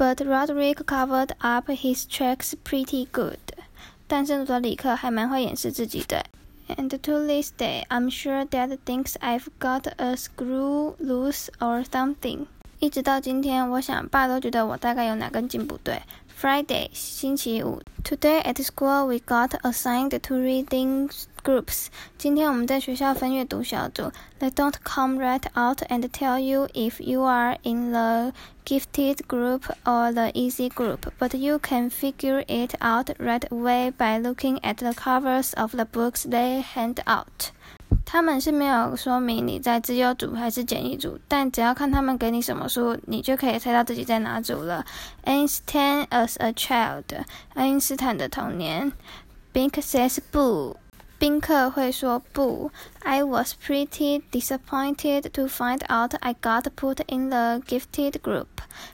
[0.00, 3.38] but Rodrick covered up his tracks pretty good.
[6.70, 12.46] And to this day, I'm sure Dad thinks I've got a screw loose or something.
[12.79, 16.01] 一直到今天，我想爸都觉得我大概有哪根筋不对。
[16.39, 17.81] Friday，星期五。
[18.03, 21.09] Today at school we got assigned to reading
[21.41, 21.87] groups.
[22.17, 24.11] 今天我们在学校分阅读小组。
[24.39, 28.33] They don't come right out and tell you if you are in the
[28.65, 34.19] gifted group or the easy group, but you can figure it out right away by
[34.19, 37.51] looking at the covers of the books they hand out.
[38.12, 44.84] 他们是没有说明你在自由组还是简易组，但只要看他们给你什么书，你就可以猜到自己在哪组了。
[45.24, 47.04] Einstein as a child，
[47.54, 48.90] 爱因斯坦的童年。
[49.54, 50.74] Bink says boo，
[51.19, 52.71] 宾客会说不。
[53.07, 58.47] I was pretty disappointed to find out I got put in the gifted group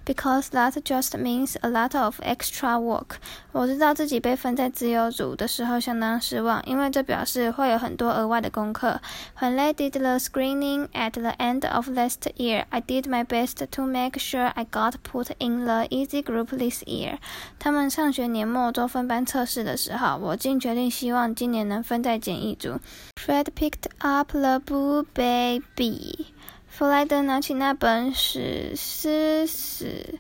[0.06, 3.16] because that just means a lot of extra work.
[3.54, 9.00] 我知道自己被分在自由组的时候相当失望，因为这表示会有很多额外的功课。
[9.40, 13.86] When they did the screening at the end of last year, I did my best to
[13.86, 17.18] make sure I got put in the easy group this year.
[17.58, 22.80] 他们上学年末做分班测试的时候，我尽全力希望今年能分在 简易组。
[23.16, 26.28] Fred picked up the book, baby.
[26.68, 30.20] 弗莱德拿起那本史诗史。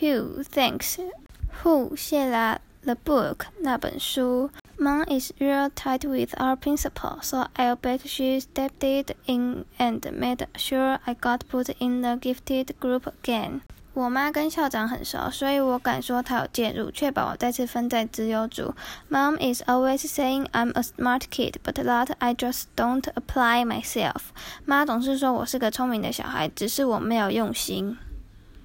[0.00, 0.98] Who thanks?
[1.62, 4.50] Who 谢啦 the book 那本书。
[4.78, 8.84] Mom is real tight with our principal, so I'll bet she stepped
[9.26, 13.62] in and made sure I got put in the gifted group again.
[13.93, 18.73] 我妈跟校长很熟，所以我敢说她有介入，确保我再次分在自由组。
[19.09, 24.21] Mom is always saying I'm a smart kid, but that I just don't apply myself。
[24.63, 27.97] 妈总是说我是个聪明的小孩，只是我没有用心。